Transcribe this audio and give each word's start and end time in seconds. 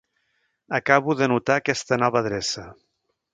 Acabo 0.77 1.15
d'anotar 1.19 1.59
aquesta 1.63 1.99
nova 2.05 2.21
adreça. 2.25 2.67